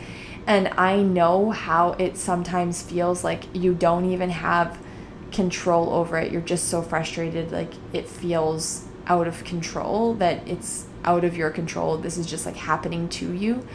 And 0.48 0.68
I 0.78 1.02
know 1.02 1.50
how 1.50 1.92
it 1.92 2.16
sometimes 2.16 2.80
feels 2.80 3.22
like 3.22 3.54
you 3.54 3.74
don't 3.74 4.10
even 4.10 4.30
have 4.30 4.78
control 5.30 5.92
over 5.92 6.16
it. 6.16 6.32
You're 6.32 6.40
just 6.40 6.70
so 6.70 6.80
frustrated, 6.80 7.52
like 7.52 7.74
it 7.92 8.08
feels 8.08 8.86
out 9.06 9.28
of 9.28 9.44
control 9.44 10.14
that 10.14 10.48
it's 10.48 10.86
out 11.04 11.22
of 11.22 11.36
your 11.36 11.50
control. 11.50 11.98
This 11.98 12.16
is 12.16 12.26
just 12.26 12.46
like 12.46 12.56
happening 12.56 13.10
to 13.10 13.30
you. 13.34 13.66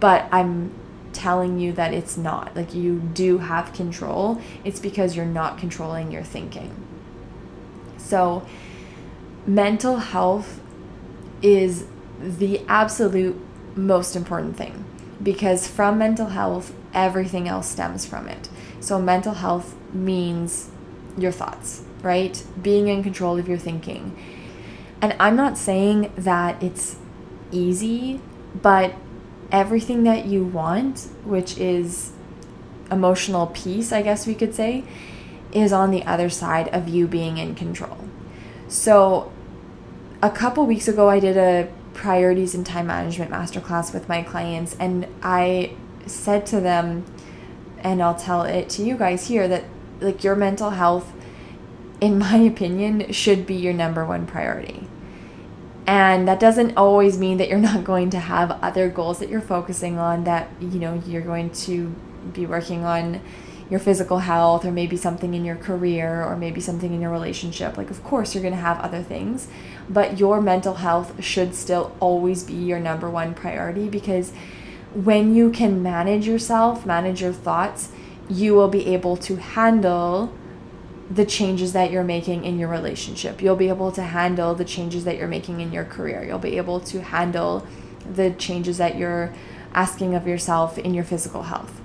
But 0.00 0.26
I'm 0.32 0.74
telling 1.12 1.60
you 1.60 1.72
that 1.74 1.94
it's 1.94 2.16
not. 2.16 2.56
Like 2.56 2.74
you 2.74 2.98
do 2.98 3.38
have 3.38 3.72
control. 3.72 4.42
It's 4.64 4.80
because 4.80 5.14
you're 5.14 5.24
not 5.24 5.58
controlling 5.58 6.10
your 6.10 6.24
thinking. 6.24 6.74
So, 7.98 8.44
mental 9.46 9.98
health 9.98 10.60
is 11.40 11.86
the 12.20 12.62
absolute 12.66 13.40
most 13.76 14.16
important 14.16 14.56
thing 14.56 14.84
because 15.22 15.66
from 15.66 15.98
mental 15.98 16.28
health, 16.28 16.74
everything 16.92 17.48
else 17.48 17.68
stems 17.68 18.04
from 18.04 18.28
it. 18.28 18.48
So, 18.80 19.00
mental 19.00 19.34
health 19.34 19.74
means 19.92 20.70
your 21.16 21.32
thoughts, 21.32 21.82
right? 22.02 22.42
Being 22.60 22.88
in 22.88 23.02
control 23.02 23.38
of 23.38 23.48
your 23.48 23.58
thinking. 23.58 24.16
And 25.00 25.16
I'm 25.18 25.36
not 25.36 25.58
saying 25.58 26.12
that 26.16 26.62
it's 26.62 26.96
easy, 27.50 28.20
but 28.60 28.94
everything 29.50 30.04
that 30.04 30.26
you 30.26 30.44
want, 30.44 31.08
which 31.24 31.58
is 31.58 32.12
emotional 32.90 33.48
peace, 33.48 33.92
I 33.92 34.02
guess 34.02 34.26
we 34.26 34.34
could 34.34 34.54
say, 34.54 34.84
is 35.52 35.72
on 35.72 35.90
the 35.90 36.04
other 36.04 36.28
side 36.28 36.68
of 36.68 36.88
you 36.88 37.06
being 37.06 37.38
in 37.38 37.54
control. 37.54 37.98
So, 38.68 39.32
a 40.22 40.30
couple 40.30 40.66
weeks 40.66 40.88
ago, 40.88 41.08
I 41.08 41.20
did 41.20 41.36
a 41.36 41.68
priorities 41.96 42.54
and 42.54 42.64
time 42.64 42.86
management 42.86 43.30
masterclass 43.30 43.92
with 43.92 44.08
my 44.08 44.22
clients 44.22 44.76
and 44.78 45.08
I 45.22 45.74
said 46.06 46.46
to 46.46 46.60
them 46.60 47.04
and 47.78 48.02
I'll 48.02 48.14
tell 48.14 48.42
it 48.42 48.68
to 48.70 48.82
you 48.82 48.96
guys 48.96 49.28
here 49.28 49.48
that 49.48 49.64
like 50.00 50.22
your 50.22 50.36
mental 50.36 50.70
health 50.70 51.12
in 52.00 52.18
my 52.26 52.36
opinion 52.36 53.12
should 53.12 53.46
be 53.46 53.54
your 53.54 53.72
number 53.72 54.04
one 54.04 54.26
priority. 54.26 54.86
And 55.86 56.26
that 56.26 56.40
doesn't 56.40 56.76
always 56.76 57.16
mean 57.16 57.38
that 57.38 57.48
you're 57.48 57.58
not 57.58 57.84
going 57.84 58.10
to 58.10 58.18
have 58.18 58.50
other 58.62 58.88
goals 58.88 59.20
that 59.20 59.28
you're 59.28 59.40
focusing 59.40 59.98
on 59.98 60.24
that 60.24 60.50
you 60.60 60.78
know 60.78 61.00
you're 61.06 61.22
going 61.22 61.50
to 61.50 61.94
be 62.32 62.44
working 62.44 62.84
on 62.84 63.20
your 63.68 63.80
physical 63.80 64.20
health 64.20 64.64
or 64.64 64.70
maybe 64.70 64.96
something 64.96 65.34
in 65.34 65.44
your 65.44 65.56
career 65.56 66.22
or 66.22 66.36
maybe 66.36 66.60
something 66.60 66.92
in 66.92 67.00
your 67.00 67.10
relationship. 67.10 67.76
Like, 67.76 67.90
of 67.90 68.02
course, 68.04 68.34
you're 68.34 68.42
going 68.42 68.54
to 68.54 68.60
have 68.60 68.78
other 68.80 69.02
things, 69.02 69.48
but 69.88 70.18
your 70.18 70.40
mental 70.40 70.74
health 70.74 71.22
should 71.22 71.54
still 71.54 71.94
always 71.98 72.44
be 72.44 72.54
your 72.54 72.78
number 72.78 73.10
one 73.10 73.34
priority 73.34 73.88
because 73.88 74.32
when 74.94 75.34
you 75.34 75.50
can 75.50 75.82
manage 75.82 76.26
yourself, 76.26 76.86
manage 76.86 77.20
your 77.20 77.32
thoughts, 77.32 77.90
you 78.28 78.54
will 78.54 78.68
be 78.68 78.86
able 78.86 79.16
to 79.16 79.36
handle 79.36 80.32
the 81.10 81.24
changes 81.24 81.72
that 81.72 81.90
you're 81.90 82.04
making 82.04 82.44
in 82.44 82.58
your 82.58 82.68
relationship. 82.68 83.40
You'll 83.42 83.56
be 83.56 83.68
able 83.68 83.92
to 83.92 84.02
handle 84.02 84.54
the 84.54 84.64
changes 84.64 85.04
that 85.04 85.16
you're 85.16 85.28
making 85.28 85.60
in 85.60 85.72
your 85.72 85.84
career. 85.84 86.24
You'll 86.24 86.38
be 86.38 86.56
able 86.56 86.80
to 86.80 87.02
handle 87.02 87.66
the 88.10 88.30
changes 88.32 88.78
that 88.78 88.96
you're 88.96 89.32
asking 89.72 90.14
of 90.14 90.26
yourself 90.26 90.78
in 90.78 90.94
your 90.94 91.04
physical 91.04 91.44
health 91.44 91.80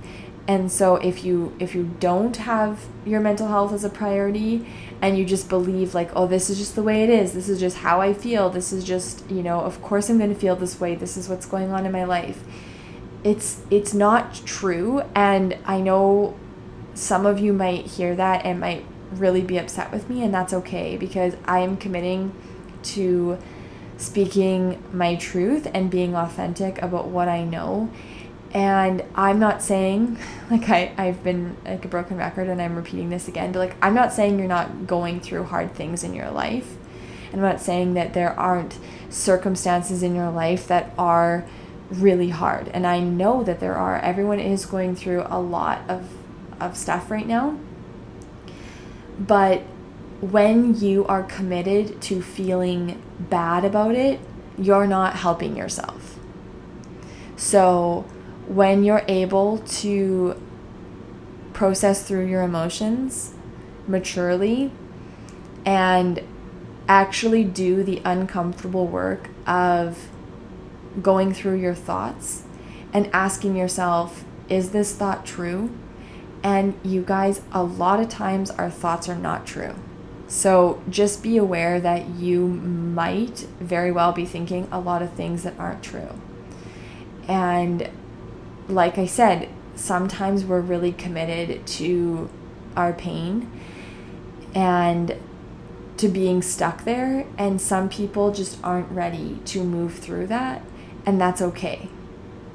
and 0.47 0.71
so 0.71 0.95
if 0.97 1.23
you 1.23 1.55
if 1.59 1.75
you 1.75 1.95
don't 1.99 2.37
have 2.37 2.87
your 3.05 3.19
mental 3.19 3.47
health 3.47 3.71
as 3.71 3.83
a 3.83 3.89
priority 3.89 4.67
and 5.01 5.17
you 5.17 5.25
just 5.25 5.47
believe 5.47 5.93
like 5.93 6.09
oh 6.15 6.25
this 6.25 6.49
is 6.49 6.57
just 6.57 6.75
the 6.75 6.83
way 6.83 7.03
it 7.03 7.09
is 7.09 7.33
this 7.33 7.47
is 7.47 7.59
just 7.59 7.77
how 7.77 8.01
i 8.01 8.13
feel 8.13 8.49
this 8.49 8.73
is 8.73 8.83
just 8.83 9.29
you 9.29 9.43
know 9.43 9.61
of 9.61 9.81
course 9.81 10.09
i'm 10.09 10.17
going 10.17 10.33
to 10.33 10.39
feel 10.39 10.55
this 10.55 10.79
way 10.79 10.95
this 10.95 11.15
is 11.15 11.29
what's 11.29 11.45
going 11.45 11.71
on 11.71 11.85
in 11.85 11.91
my 11.91 12.03
life. 12.03 12.43
It's 13.23 13.61
it's 13.69 13.93
not 13.93 14.33
true 14.33 15.03
and 15.13 15.55
i 15.65 15.79
know 15.79 16.35
some 16.95 17.25
of 17.25 17.39
you 17.39 17.53
might 17.53 17.85
hear 17.85 18.15
that 18.15 18.43
and 18.43 18.59
might 18.59 18.83
really 19.11 19.41
be 19.41 19.57
upset 19.57 19.91
with 19.91 20.09
me 20.09 20.23
and 20.23 20.33
that's 20.33 20.53
okay 20.53 20.97
because 20.97 21.35
i 21.45 21.59
am 21.59 21.77
committing 21.77 22.33
to 22.81 23.37
speaking 23.97 24.81
my 24.91 25.15
truth 25.15 25.69
and 25.71 25.91
being 25.91 26.15
authentic 26.15 26.81
about 26.81 27.09
what 27.09 27.27
i 27.27 27.43
know 27.43 27.91
and 28.53 29.03
I'm 29.15 29.39
not 29.39 29.61
saying, 29.61 30.17
like, 30.51 30.69
I, 30.69 30.93
I've 30.97 31.23
been 31.23 31.57
like 31.65 31.85
a 31.85 31.87
broken 31.87 32.17
record 32.17 32.47
and 32.47 32.61
I'm 32.61 32.75
repeating 32.75 33.09
this 33.09 33.27
again, 33.27 33.51
but 33.51 33.59
like, 33.59 33.75
I'm 33.81 33.93
not 33.93 34.13
saying 34.13 34.39
you're 34.39 34.47
not 34.47 34.87
going 34.87 35.19
through 35.19 35.45
hard 35.45 35.73
things 35.73 36.03
in 36.03 36.13
your 36.13 36.29
life. 36.29 36.75
And 37.31 37.41
I'm 37.41 37.49
not 37.49 37.61
saying 37.61 37.93
that 37.93 38.13
there 38.13 38.37
aren't 38.37 38.77
circumstances 39.09 40.03
in 40.03 40.15
your 40.15 40.29
life 40.29 40.67
that 40.67 40.93
are 40.97 41.45
really 41.89 42.29
hard. 42.29 42.67
And 42.69 42.85
I 42.85 42.99
know 42.99 43.43
that 43.43 43.59
there 43.59 43.75
are. 43.75 43.97
Everyone 43.99 44.39
is 44.39 44.65
going 44.65 44.95
through 44.95 45.25
a 45.27 45.39
lot 45.39 45.81
of, 45.89 46.09
of 46.59 46.75
stuff 46.75 47.09
right 47.09 47.27
now. 47.27 47.57
But 49.17 49.61
when 50.19 50.79
you 50.79 51.05
are 51.05 51.23
committed 51.23 52.01
to 52.03 52.21
feeling 52.21 53.01
bad 53.19 53.65
about 53.65 53.95
it, 53.95 54.19
you're 54.57 54.87
not 54.87 55.15
helping 55.15 55.55
yourself. 55.55 56.17
So, 57.35 58.05
when 58.51 58.83
you're 58.83 59.05
able 59.07 59.59
to 59.59 60.35
process 61.53 62.05
through 62.05 62.25
your 62.27 62.41
emotions 62.41 63.33
maturely 63.87 64.69
and 65.65 66.21
actually 66.85 67.45
do 67.45 67.81
the 67.81 68.01
uncomfortable 68.03 68.85
work 68.85 69.29
of 69.47 70.09
going 71.01 71.33
through 71.33 71.57
your 71.57 71.73
thoughts 71.73 72.43
and 72.91 73.09
asking 73.13 73.55
yourself, 73.55 74.25
is 74.49 74.71
this 74.71 74.93
thought 74.93 75.25
true? 75.25 75.71
And 76.43 76.77
you 76.83 77.03
guys, 77.03 77.41
a 77.53 77.63
lot 77.63 78.01
of 78.01 78.09
times 78.09 78.51
our 78.51 78.69
thoughts 78.69 79.07
are 79.07 79.15
not 79.15 79.47
true. 79.47 79.75
So 80.27 80.83
just 80.89 81.23
be 81.23 81.37
aware 81.37 81.79
that 81.79 82.09
you 82.09 82.47
might 82.47 83.47
very 83.61 83.93
well 83.93 84.11
be 84.11 84.25
thinking 84.25 84.67
a 84.73 84.79
lot 84.81 85.01
of 85.01 85.13
things 85.13 85.43
that 85.43 85.57
aren't 85.57 85.83
true. 85.83 86.19
And 87.29 87.89
like 88.71 88.97
I 88.97 89.05
said, 89.05 89.49
sometimes 89.75 90.43
we're 90.45 90.61
really 90.61 90.91
committed 90.93 91.65
to 91.67 92.29
our 92.75 92.93
pain 92.93 93.51
and 94.55 95.15
to 95.97 96.07
being 96.07 96.41
stuck 96.41 96.83
there, 96.83 97.25
and 97.37 97.61
some 97.61 97.87
people 97.89 98.31
just 98.31 98.57
aren't 98.63 98.89
ready 98.91 99.39
to 99.45 99.63
move 99.63 99.95
through 99.99 100.27
that, 100.27 100.63
and 101.05 101.21
that's 101.21 101.41
okay. 101.41 101.89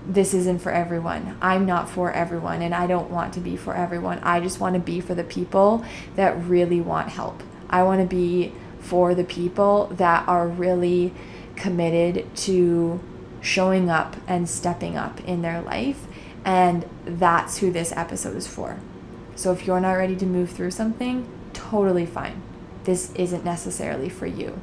this 0.07 0.33
isn't 0.33 0.61
for 0.61 0.71
everyone. 0.71 1.37
I'm 1.43 1.67
not 1.67 1.89
for 1.91 2.13
everyone, 2.13 2.63
and 2.63 2.75
I 2.75 2.87
don't 2.87 3.11
want 3.11 3.35
to 3.35 3.41
be 3.41 3.57
for 3.57 3.75
everyone. 3.75 4.21
I 4.21 4.41
just 4.41 4.61
want 4.61 4.75
to 4.75 4.81
be 4.81 5.01
for 5.01 5.15
the 5.15 5.25
people 5.25 5.85
that 6.15 6.41
really 6.45 6.81
want 6.81 7.09
help. 7.09 7.43
I 7.69 7.83
want 7.83 8.01
to 8.01 8.07
be 8.07 8.53
for 8.79 9.15
the 9.15 9.25
people 9.25 9.87
that 9.89 10.27
are 10.29 10.47
really 10.47 11.13
committed 11.57 12.35
to 12.37 13.01
showing 13.47 13.89
up 13.89 14.17
and 14.27 14.49
stepping 14.49 14.97
up 14.97 15.21
in 15.21 15.41
their 15.41 15.63
life. 15.63 16.07
And 16.45 16.85
that's 17.05 17.59
who 17.59 17.71
this 17.71 17.93
episode 17.93 18.37
is 18.37 18.47
for. 18.47 18.79
So 19.37 19.53
if 19.53 19.67
you're 19.67 19.81
not 19.81 19.93
ready 19.93 20.17
to 20.17 20.27
move 20.27 20.51
through 20.51 20.73
something, 20.73 21.29
totally 21.53 22.07
fine. 22.07 22.43
This 22.85 23.13
isn't 23.15 23.45
necessarily 23.45 24.09
for 24.09 24.27
you. 24.27 24.61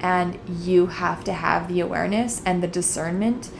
And 0.00 0.38
you 0.48 0.86
have 0.86 1.22
to 1.24 1.32
have 1.32 1.68
the 1.68 1.80
awareness 1.80 2.42
and 2.44 2.62
the 2.62 2.68
discernment 2.68 3.50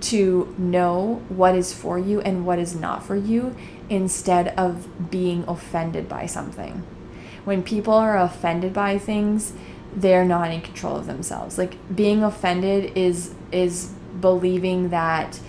to 0.00 0.54
know 0.58 1.22
what 1.28 1.54
is 1.54 1.72
for 1.72 1.98
you 1.98 2.20
and 2.20 2.44
what 2.46 2.58
is 2.58 2.74
not 2.74 3.04
for 3.04 3.16
you 3.16 3.54
instead 3.88 4.48
of 4.58 5.10
being 5.10 5.44
offended 5.46 6.08
by 6.08 6.26
something. 6.26 6.82
When 7.44 7.62
people 7.62 7.94
are 7.94 8.18
offended 8.18 8.72
by 8.72 8.98
things, 8.98 9.52
they're 9.94 10.24
not 10.24 10.50
in 10.50 10.60
control 10.60 10.96
of 10.96 11.06
themselves. 11.06 11.56
Like 11.56 11.76
being 11.94 12.22
offended 12.22 12.96
is 12.96 13.34
is 13.52 13.93
believing 14.20 14.90
that 14.90 15.40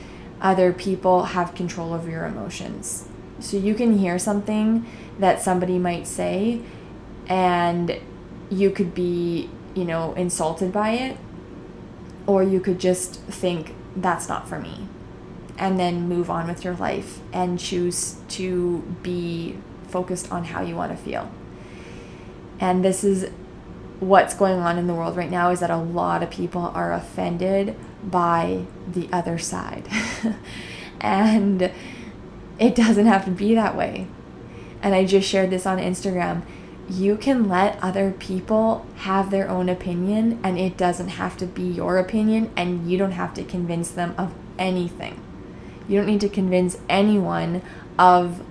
other 0.41 0.73
people 0.73 1.23
have 1.23 1.55
control 1.55 1.93
over 1.93 2.09
your 2.09 2.25
emotions. 2.25 3.07
So 3.39 3.57
you 3.57 3.75
can 3.75 3.97
hear 3.97 4.17
something 4.19 4.85
that 5.19 5.41
somebody 5.41 5.77
might 5.77 6.07
say 6.07 6.61
and 7.27 7.99
you 8.49 8.69
could 8.69 8.93
be, 8.93 9.49
you 9.73 9.85
know, 9.85 10.13
insulted 10.13 10.71
by 10.71 10.91
it 10.91 11.17
or 12.27 12.43
you 12.43 12.59
could 12.59 12.79
just 12.79 13.19
think 13.21 13.73
that's 13.95 14.27
not 14.27 14.47
for 14.47 14.59
me 14.59 14.87
and 15.57 15.79
then 15.79 16.07
move 16.07 16.29
on 16.29 16.47
with 16.47 16.63
your 16.63 16.75
life 16.75 17.19
and 17.31 17.59
choose 17.59 18.17
to 18.27 18.79
be 19.01 19.57
focused 19.87 20.31
on 20.31 20.43
how 20.43 20.61
you 20.61 20.75
want 20.75 20.91
to 20.91 20.97
feel. 20.97 21.31
And 22.59 22.83
this 22.83 23.03
is 23.03 23.29
what's 23.99 24.33
going 24.33 24.59
on 24.59 24.77
in 24.77 24.87
the 24.87 24.93
world 24.93 25.15
right 25.15 25.31
now 25.31 25.51
is 25.51 25.61
that 25.61 25.69
a 25.69 25.77
lot 25.77 26.21
of 26.21 26.29
people 26.29 26.61
are 26.61 26.91
offended 26.93 27.75
by 28.05 28.65
the 28.87 29.09
other 29.11 29.37
side. 29.37 29.87
and 31.01 31.71
it 32.59 32.75
doesn't 32.75 33.05
have 33.05 33.25
to 33.25 33.31
be 33.31 33.55
that 33.55 33.75
way. 33.75 34.07
And 34.81 34.93
I 34.93 35.05
just 35.05 35.27
shared 35.27 35.49
this 35.49 35.65
on 35.65 35.77
Instagram. 35.77 36.43
You 36.89 37.17
can 37.17 37.49
let 37.49 37.79
other 37.81 38.11
people 38.11 38.85
have 38.97 39.31
their 39.31 39.49
own 39.49 39.69
opinion, 39.69 40.39
and 40.43 40.59
it 40.59 40.77
doesn't 40.77 41.09
have 41.09 41.35
to 41.37 41.47
be 41.47 41.63
your 41.63 41.97
opinion, 41.97 42.51
and 42.55 42.89
you 42.89 42.97
don't 42.97 43.13
have 43.13 43.33
to 43.35 43.43
convince 43.43 43.89
them 43.89 44.13
of 44.17 44.33
anything. 44.59 45.19
You 45.87 45.97
don't 45.97 46.07
need 46.07 46.21
to 46.21 46.29
convince 46.29 46.77
anyone 46.87 47.63
of 47.97 48.43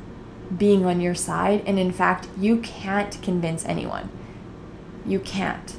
being 0.56 0.84
on 0.84 1.00
your 1.00 1.14
side, 1.14 1.62
and 1.66 1.78
in 1.78 1.92
fact, 1.92 2.28
you 2.36 2.58
can't 2.58 3.20
convince 3.22 3.64
anyone. 3.64 4.10
You 5.06 5.20
can't. 5.20 5.76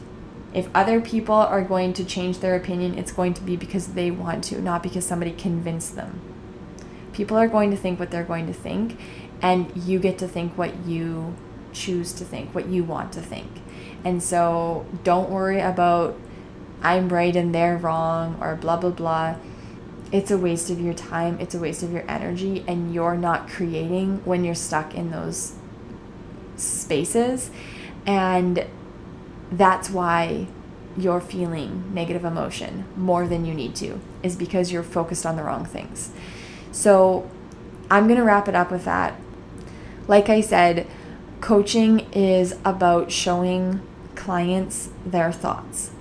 If 0.55 0.69
other 0.73 1.01
people 1.01 1.35
are 1.35 1.61
going 1.61 1.91
to 1.93 2.05
change 2.05 2.39
their 2.39 2.55
opinion, 2.55 2.97
it's 2.97 3.11
going 3.11 3.33
to 3.33 3.41
be 3.41 3.57
because 3.57 3.87
they 3.89 4.09
want 4.09 4.45
to, 4.45 4.61
not 4.61 4.81
because 4.81 5.05
somebody 5.05 5.33
convinced 5.33 5.97
them. 5.97 6.21
People 7.11 7.37
are 7.37 7.49
going 7.49 7.71
to 7.71 7.77
think 7.77 7.99
what 7.99 8.09
they're 8.09 8.23
going 8.23 8.47
to 8.47 8.53
think, 8.53 8.97
and 9.41 9.69
you 9.75 9.99
get 9.99 10.17
to 10.19 10.29
think 10.29 10.57
what 10.57 10.85
you 10.85 11.35
choose 11.73 12.13
to 12.13 12.23
think, 12.23 12.55
what 12.55 12.69
you 12.69 12.85
want 12.85 13.11
to 13.11 13.21
think. 13.21 13.51
And 14.05 14.23
so 14.23 14.85
don't 15.03 15.29
worry 15.29 15.59
about 15.59 16.17
I'm 16.81 17.09
right 17.09 17.35
and 17.35 17.53
they're 17.53 17.77
wrong 17.77 18.37
or 18.39 18.55
blah, 18.55 18.77
blah, 18.77 18.91
blah. 18.91 19.35
It's 20.11 20.31
a 20.31 20.37
waste 20.37 20.69
of 20.69 20.79
your 20.79 20.93
time, 20.93 21.37
it's 21.41 21.53
a 21.53 21.59
waste 21.59 21.83
of 21.83 21.91
your 21.91 22.05
energy, 22.07 22.63
and 22.65 22.93
you're 22.93 23.17
not 23.17 23.49
creating 23.49 24.23
when 24.23 24.45
you're 24.45 24.55
stuck 24.55 24.95
in 24.95 25.11
those 25.11 25.55
spaces. 26.55 27.49
And 28.05 28.65
that's 29.51 29.89
why 29.89 30.47
you're 30.97 31.21
feeling 31.21 31.93
negative 31.93 32.23
emotion 32.23 32.85
more 32.95 33.27
than 33.27 33.45
you 33.45 33.53
need 33.53 33.75
to, 33.75 33.99
is 34.23 34.35
because 34.35 34.71
you're 34.71 34.83
focused 34.83 35.25
on 35.25 35.35
the 35.35 35.43
wrong 35.43 35.65
things. 35.65 36.11
So 36.71 37.29
I'm 37.89 38.07
going 38.07 38.17
to 38.17 38.23
wrap 38.23 38.47
it 38.47 38.55
up 38.55 38.71
with 38.71 38.85
that. 38.85 39.19
Like 40.07 40.29
I 40.29 40.41
said, 40.41 40.87
coaching 41.41 41.99
is 42.13 42.55
about 42.63 43.11
showing 43.11 43.81
clients 44.15 44.89
their 45.05 45.31
thoughts. 45.31 45.91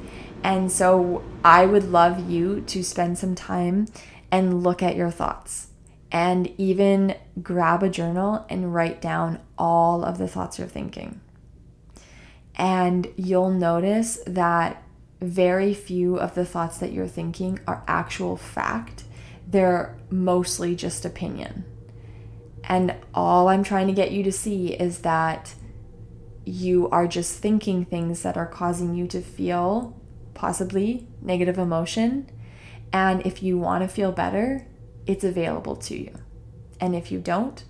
And 0.43 0.71
so 0.71 1.25
I 1.45 1.67
would 1.67 1.85
love 1.85 2.31
you 2.31 2.61
to 2.63 2.85
spend 2.85 3.19
some 3.19 3.35
time 3.35 3.89
and 4.31 4.63
look 4.63 4.83
at 4.83 4.97
your 4.97 5.11
thoughts 5.11 5.69
and 6.13 6.53
even 6.59 7.17
grab 7.43 7.83
a 7.83 7.89
journal 7.89 8.47
and 8.49 8.75
write 8.75 9.01
down 9.01 9.41
all 9.59 10.05
of 10.05 10.19
the 10.19 10.29
thoughts 10.29 10.59
you're 10.59 10.69
thinking. 10.69 11.21
And 12.57 13.09
you'll 13.17 13.51
notice 13.51 14.21
that 14.27 14.83
very 15.21 15.75
few 15.75 16.17
of 16.17 16.35
the 16.35 16.45
thoughts 16.45 16.79
that 16.79 16.93
you're 16.93 17.09
thinking 17.09 17.59
are 17.67 17.85
actual 17.89 18.37
fact, 18.37 19.05
they're 19.47 19.97
mostly 20.11 20.75
just 20.75 21.05
opinion. 21.05 21.65
And 22.65 22.95
all 23.13 23.49
I'm 23.49 23.63
trying 23.63 23.87
to 23.89 23.93
get 23.93 24.13
you 24.13 24.23
to 24.23 24.33
see 24.33 24.73
is 24.73 25.01
that 25.01 25.55
you 26.45 26.89
are 26.91 27.07
just 27.07 27.39
thinking 27.39 27.85
things 27.85 28.23
that 28.23 28.37
are 28.37 28.47
causing 28.47 28.95
you 28.95 29.07
to 29.09 29.21
feel 29.21 30.01
possibly 30.35 31.07
negative 31.21 31.59
emotion. 31.59 32.31
And 32.93 33.27
if 33.27 33.43
you 33.43 33.59
want 33.59 33.83
to 33.83 33.89
feel 33.89 34.13
better, 34.13 34.67
it's 35.07 35.25
available 35.25 35.77
to 35.77 35.97
you. 35.97 36.15
And 36.81 36.95
if 36.95 37.11
you 37.11 37.19
don't, 37.19 37.65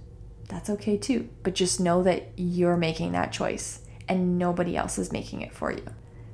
that's 0.49 0.71
okay 0.71 0.97
too. 0.97 1.29
But 1.43 1.55
just 1.55 1.81
know 1.81 2.03
that 2.03 2.33
you're 2.37 2.77
making 2.77 3.13
that 3.13 3.33
choice 3.33 3.84
and 4.09 4.39
nobody 4.39 4.77
else 4.77 4.99
is 4.99 5.13
making 5.13 5.43
it 5.43 5.53
for 5.53 5.73
you. 5.73 5.85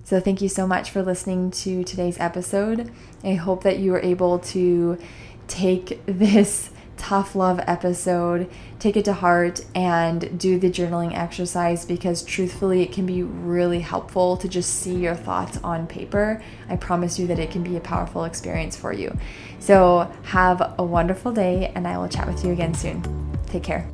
So, 0.04 0.18
thank 0.18 0.42
you 0.42 0.48
so 0.48 0.66
much 0.66 0.90
for 0.90 1.02
listening 1.02 1.50
to 1.52 1.84
today's 1.84 2.18
episode. 2.18 2.90
I 3.22 3.34
hope 3.34 3.62
that 3.62 3.78
you 3.78 3.92
were 3.92 4.00
able 4.00 4.40
to 4.40 4.98
take 5.46 6.00
this 6.06 6.70
tough 6.96 7.34
love 7.34 7.58
episode, 7.66 8.50
take 8.78 8.96
it 8.96 9.06
to 9.06 9.12
heart, 9.12 9.64
and 9.74 10.38
do 10.38 10.58
the 10.58 10.68
journaling 10.70 11.16
exercise 11.16 11.84
because 11.84 12.22
truthfully, 12.22 12.82
it 12.82 12.92
can 12.92 13.06
be 13.06 13.22
really 13.22 13.80
helpful 13.80 14.36
to 14.36 14.48
just 14.48 14.80
see 14.80 14.96
your 14.96 15.14
thoughts 15.14 15.58
on 15.64 15.86
paper. 15.86 16.42
I 16.68 16.76
promise 16.76 17.18
you 17.18 17.26
that 17.28 17.38
it 17.38 17.50
can 17.50 17.62
be 17.62 17.76
a 17.76 17.80
powerful 17.80 18.24
experience 18.24 18.76
for 18.76 18.92
you. 18.92 19.16
So, 19.60 20.12
have 20.24 20.74
a 20.78 20.84
wonderful 20.84 21.32
day, 21.32 21.72
and 21.74 21.88
I 21.88 21.98
will 21.98 22.08
chat 22.08 22.26
with 22.26 22.44
you 22.44 22.52
again 22.52 22.74
soon. 22.74 23.02
Take 23.46 23.62
care. 23.62 23.88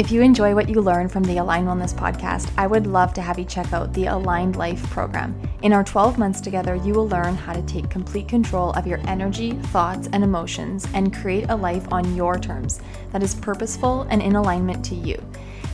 If 0.00 0.10
you 0.10 0.22
enjoy 0.22 0.54
what 0.54 0.70
you 0.70 0.80
learn 0.80 1.10
from 1.10 1.24
the 1.24 1.36
Aligned 1.36 1.68
Wellness 1.68 1.92
podcast, 1.92 2.50
I 2.56 2.66
would 2.66 2.86
love 2.86 3.12
to 3.12 3.20
have 3.20 3.38
you 3.38 3.44
check 3.44 3.70
out 3.74 3.92
the 3.92 4.06
Aligned 4.06 4.56
Life 4.56 4.82
program. 4.88 5.38
In 5.60 5.74
our 5.74 5.84
12 5.84 6.16
months 6.16 6.40
together, 6.40 6.74
you 6.74 6.94
will 6.94 7.06
learn 7.06 7.34
how 7.34 7.52
to 7.52 7.60
take 7.64 7.90
complete 7.90 8.26
control 8.26 8.70
of 8.70 8.86
your 8.86 8.98
energy, 9.06 9.50
thoughts, 9.74 10.08
and 10.14 10.24
emotions 10.24 10.88
and 10.94 11.14
create 11.14 11.50
a 11.50 11.54
life 11.54 11.86
on 11.92 12.16
your 12.16 12.38
terms 12.38 12.80
that 13.12 13.22
is 13.22 13.34
purposeful 13.34 14.06
and 14.08 14.22
in 14.22 14.36
alignment 14.36 14.82
to 14.86 14.94
you. 14.94 15.22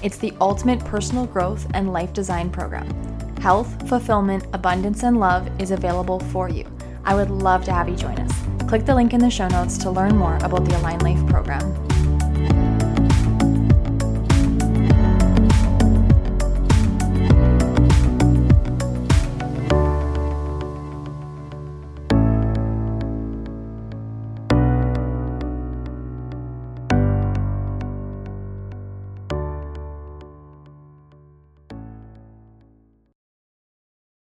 It's 0.02 0.18
the 0.18 0.34
ultimate 0.40 0.84
personal 0.84 1.26
growth 1.26 1.64
and 1.74 1.92
life 1.92 2.12
design 2.12 2.50
program. 2.50 2.88
Health, 3.38 3.88
fulfillment, 3.88 4.44
abundance, 4.52 5.04
and 5.04 5.20
love 5.20 5.48
is 5.60 5.70
available 5.70 6.18
for 6.18 6.48
you. 6.48 6.66
I 7.04 7.14
would 7.14 7.30
love 7.30 7.64
to 7.66 7.72
have 7.72 7.88
you 7.88 7.94
join 7.94 8.18
us. 8.18 8.32
Click 8.66 8.86
the 8.86 8.94
link 8.96 9.14
in 9.14 9.20
the 9.20 9.30
show 9.30 9.46
notes 9.46 9.78
to 9.78 9.90
learn 9.92 10.16
more 10.16 10.34
about 10.38 10.64
the 10.64 10.76
Aligned 10.76 11.04
Life 11.04 11.24
program. 11.28 11.85